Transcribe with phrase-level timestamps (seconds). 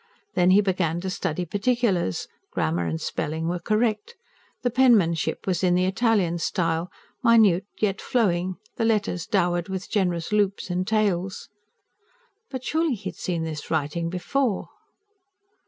[0.33, 4.15] Then he began to study particulars: grammar and spelling were correct;
[4.63, 6.89] the penmanship was in the Italian style,
[7.23, 11.49] minute, yet flowing, the letters dowered with generous loops and tails.
[12.49, 14.69] But surely he had seen this writing before?